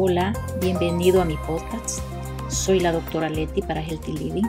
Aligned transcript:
Hola, 0.00 0.32
bienvenido 0.60 1.20
a 1.20 1.24
mi 1.24 1.34
podcast. 1.38 1.98
Soy 2.48 2.78
la 2.78 2.92
doctora 2.92 3.28
Leti 3.28 3.62
para 3.62 3.82
Healthy 3.82 4.12
Living. 4.12 4.46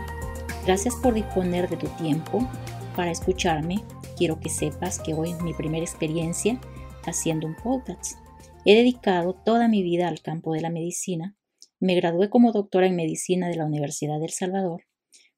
Gracias 0.64 0.96
por 0.98 1.16
disponer 1.16 1.68
de 1.68 1.76
tu 1.76 1.88
tiempo 1.98 2.48
para 2.96 3.10
escucharme. 3.10 3.84
Quiero 4.16 4.40
que 4.40 4.50
sepas 4.50 5.00
que 5.00 5.16
hoy 5.16 5.32
es 5.32 5.42
mi 5.42 5.56
primera 5.56 5.84
experiencia 5.84 6.62
haciendo 7.04 7.48
un 7.48 7.56
podcast. 7.56 8.20
He 8.64 8.76
dedicado 8.76 9.42
toda 9.44 9.68
mi 9.68 9.82
vida 9.82 10.08
al 10.08 10.22
campo 10.22 10.54
de 10.54 10.62
la 10.62 10.70
medicina. 10.70 11.36
Me 11.80 11.96
gradué 11.96 12.30
como 12.30 12.52
doctora 12.52 12.86
en 12.86 12.96
medicina 12.96 13.50
de 13.50 13.56
la 13.56 13.66
Universidad 13.66 14.20
del 14.20 14.30
Salvador 14.30 14.84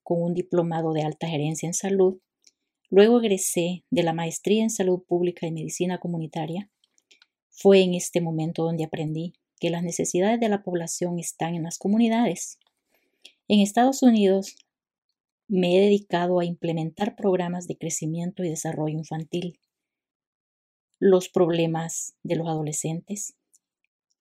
con 0.04 0.22
un 0.22 0.34
diplomado 0.34 0.92
de 0.92 1.04
alta 1.04 1.30
gerencia 1.30 1.68
en 1.68 1.74
salud. 1.74 2.20
Luego 2.90 3.22
egresé 3.22 3.86
de 3.90 4.04
la 4.04 4.12
maestría 4.12 4.62
en 4.62 4.72
salud 4.72 5.04
pública 5.08 5.48
y 5.48 5.54
medicina 5.54 6.00
comunitaria. 6.02 6.70
Fue 7.50 7.80
en 7.80 7.94
este 7.94 8.20
momento 8.20 8.66
donde 8.66 8.84
aprendí 8.84 9.36
que 9.62 9.70
las 9.70 9.84
necesidades 9.84 10.40
de 10.40 10.50
la 10.50 10.64
población 10.64 11.20
están 11.20 11.54
en 11.54 11.62
las 11.64 11.78
comunidades. 11.78 12.58
En 13.48 13.60
Estados 13.60 14.02
Unidos 14.02 14.56
me 15.48 15.78
he 15.78 15.82
dedicado 15.82 16.40
a 16.40 16.46
implementar 16.46 17.16
programas 17.16 17.68
de 17.68 17.78
crecimiento 17.78 18.44
y 18.44 18.50
desarrollo 18.50 18.98
infantil, 18.98 19.60
los 20.98 21.30
problemas 21.30 22.16
de 22.24 22.38
los 22.38 22.48
adolescentes, 22.48 23.36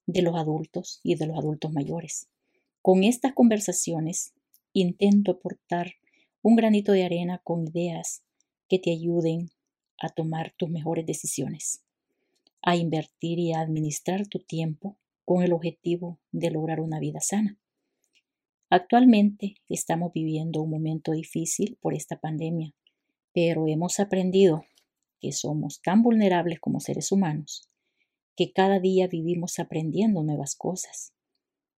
de 0.06 0.20
los 0.20 0.36
adultos 0.36 1.00
y 1.02 1.14
de 1.14 1.26
los 1.26 1.38
adultos 1.38 1.72
mayores. 1.72 2.28
Con 2.82 3.02
estas 3.02 3.32
conversaciones 3.32 4.34
intento 4.74 5.32
aportar 5.32 5.94
un 6.42 6.54
granito 6.54 6.92
de 6.92 7.04
arena 7.04 7.40
con 7.42 7.66
ideas 7.66 8.22
que 8.68 8.78
te 8.78 8.92
ayuden 8.92 9.50
a 9.98 10.10
tomar 10.10 10.52
tus 10.58 10.68
mejores 10.68 11.06
decisiones, 11.06 11.82
a 12.60 12.76
invertir 12.76 13.38
y 13.38 13.54
a 13.54 13.60
administrar 13.60 14.26
tu 14.26 14.40
tiempo 14.40 14.98
con 15.30 15.44
el 15.44 15.52
objetivo 15.52 16.18
de 16.32 16.50
lograr 16.50 16.80
una 16.80 16.98
vida 16.98 17.20
sana. 17.20 17.56
Actualmente 18.68 19.54
estamos 19.68 20.12
viviendo 20.12 20.60
un 20.60 20.70
momento 20.70 21.12
difícil 21.12 21.78
por 21.80 21.94
esta 21.94 22.18
pandemia, 22.18 22.74
pero 23.32 23.68
hemos 23.68 24.00
aprendido 24.00 24.64
que 25.20 25.30
somos 25.30 25.82
tan 25.82 26.02
vulnerables 26.02 26.58
como 26.58 26.80
seres 26.80 27.12
humanos, 27.12 27.70
que 28.34 28.52
cada 28.52 28.80
día 28.80 29.06
vivimos 29.06 29.60
aprendiendo 29.60 30.24
nuevas 30.24 30.56
cosas, 30.56 31.12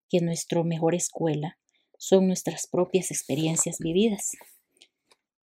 que 0.09 0.23
nuestra 0.23 0.65
mejor 0.65 0.95
escuela 0.95 1.59
son 1.99 2.29
nuestras 2.29 2.67
propias 2.67 3.11
experiencias 3.11 3.81
vividas. 3.81 4.31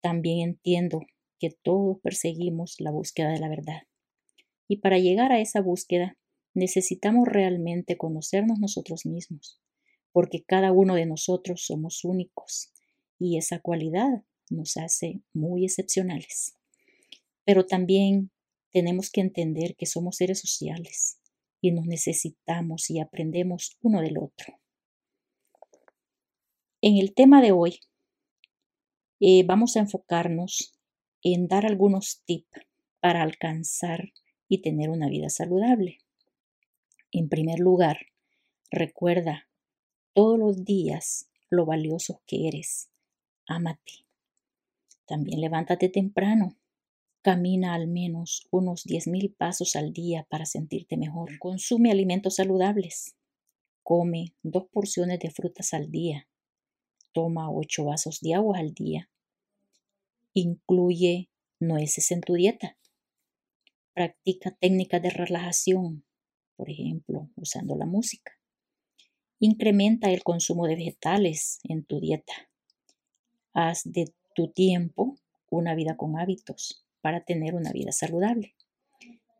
También 0.01 0.47
entiendo 0.47 0.99
que 1.39 1.49
todos 1.49 1.97
perseguimos 2.03 2.75
la 2.77 2.91
búsqueda 2.91 3.31
de 3.31 3.39
la 3.39 3.49
verdad. 3.49 3.81
Y 4.67 4.77
para 4.77 4.99
llegar 4.99 5.31
a 5.31 5.39
esa 5.39 5.59
búsqueda 5.59 6.19
necesitamos 6.55 7.27
realmente 7.27 7.97
conocernos 7.97 8.59
nosotros 8.59 9.05
mismos, 9.05 9.61
porque 10.11 10.43
cada 10.43 10.71
uno 10.71 10.95
de 10.95 11.05
nosotros 11.05 11.65
somos 11.65 12.03
únicos 12.03 12.71
y 13.19 13.37
esa 13.37 13.59
cualidad 13.59 14.23
nos 14.49 14.77
hace 14.77 15.21
muy 15.33 15.65
excepcionales. 15.65 16.55
Pero 17.43 17.65
también 17.65 18.31
tenemos 18.71 19.11
que 19.11 19.21
entender 19.21 19.75
que 19.75 19.85
somos 19.85 20.17
seres 20.17 20.39
sociales 20.39 21.19
y 21.61 21.71
nos 21.71 21.85
necesitamos 21.85 22.89
y 22.89 22.99
aprendemos 22.99 23.77
uno 23.81 24.01
del 24.01 24.17
otro. 24.17 24.59
En 26.81 26.97
el 26.97 27.13
tema 27.13 27.41
de 27.41 27.51
hoy 27.51 27.79
eh, 29.19 29.43
vamos 29.45 29.75
a 29.75 29.79
enfocarnos 29.79 30.79
en 31.23 31.47
dar 31.47 31.65
algunos 31.65 32.21
tips 32.25 32.61
para 32.99 33.23
alcanzar 33.23 34.13
y 34.47 34.61
tener 34.61 34.89
una 34.89 35.09
vida 35.09 35.29
saludable. 35.29 36.04
En 37.17 37.29
primer 37.29 37.59
lugar, 37.59 38.07
recuerda 38.69 39.47
todos 40.11 40.37
los 40.37 40.65
días 40.65 41.29
lo 41.49 41.65
valioso 41.65 42.21
que 42.27 42.49
eres. 42.49 42.89
Ámate. 43.47 44.03
También 45.05 45.39
levántate 45.39 45.87
temprano. 45.87 46.57
Camina 47.21 47.73
al 47.73 47.87
menos 47.87 48.49
unos 48.51 48.85
10.000 48.85 49.33
pasos 49.33 49.77
al 49.77 49.93
día 49.93 50.27
para 50.29 50.45
sentirte 50.45 50.97
mejor. 50.97 51.39
Consume 51.39 51.89
alimentos 51.89 52.35
saludables. 52.35 53.15
Come 53.81 54.33
dos 54.43 54.65
porciones 54.65 55.19
de 55.19 55.31
frutas 55.31 55.73
al 55.73 55.89
día. 55.89 56.27
Toma 57.13 57.49
ocho 57.49 57.85
vasos 57.85 58.19
de 58.19 58.33
agua 58.33 58.59
al 58.59 58.73
día. 58.73 59.09
Incluye 60.33 61.29
nueces 61.61 62.11
en 62.11 62.19
tu 62.19 62.33
dieta. 62.33 62.75
Practica 63.93 64.51
técnicas 64.51 65.01
de 65.01 65.11
relajación 65.11 66.03
por 66.55 66.69
ejemplo, 66.69 67.29
usando 67.35 67.75
la 67.75 67.85
música. 67.85 68.33
Incrementa 69.39 70.11
el 70.11 70.23
consumo 70.23 70.67
de 70.67 70.75
vegetales 70.75 71.59
en 71.63 71.83
tu 71.83 71.99
dieta. 71.99 72.33
Haz 73.53 73.83
de 73.85 74.13
tu 74.33 74.49
tiempo 74.49 75.17
una 75.49 75.75
vida 75.75 75.95
con 75.97 76.17
hábitos 76.17 76.85
para 77.01 77.23
tener 77.23 77.55
una 77.55 77.71
vida 77.71 77.91
saludable. 77.91 78.55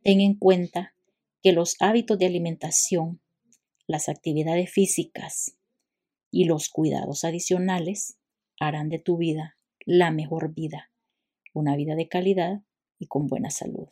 Ten 0.03 0.21
en 0.21 0.35
cuenta 0.35 0.93
que 1.41 1.51
los 1.51 1.75
hábitos 1.79 2.19
de 2.19 2.25
alimentación, 2.25 3.21
las 3.87 4.09
actividades 4.09 4.71
físicas 4.71 5.57
y 6.31 6.45
los 6.45 6.69
cuidados 6.69 7.23
adicionales 7.23 8.17
harán 8.59 8.89
de 8.89 8.99
tu 8.99 9.17
vida 9.17 9.57
la 9.85 10.11
mejor 10.11 10.53
vida, 10.53 10.91
una 11.53 11.75
vida 11.75 11.95
de 11.95 12.07
calidad 12.07 12.61
y 12.99 13.07
con 13.07 13.27
buena 13.27 13.49
salud. 13.49 13.87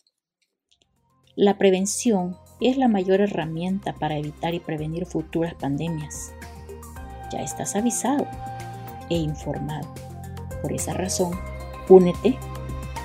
La 1.35 1.57
prevención 1.57 2.37
es 2.61 2.77
la 2.77 2.87
mayor 2.87 3.19
herramienta 3.19 3.93
para 3.93 4.17
evitar 4.17 4.53
y 4.53 4.59
prevenir 4.59 5.07
futuras 5.07 5.55
pandemias. 5.55 6.31
Ya 7.31 7.41
estás 7.41 7.75
avisado 7.75 8.27
e 9.09 9.15
informado. 9.15 9.91
Por 10.61 10.71
esa 10.71 10.93
razón, 10.93 11.31
únete 11.89 12.37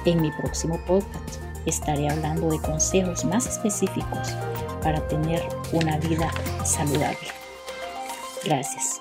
en 0.04 0.20
mi 0.20 0.30
próximo 0.32 0.78
podcast. 0.86 1.40
Estaré 1.64 2.10
hablando 2.10 2.50
de 2.50 2.60
consejos 2.60 3.24
más 3.24 3.46
específicos 3.46 4.36
para 4.82 5.06
tener 5.08 5.42
una 5.72 5.96
vida 5.96 6.30
saludable. 6.64 7.28
Gracias. 8.44 9.00